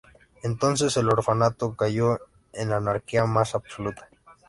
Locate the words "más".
3.25-3.53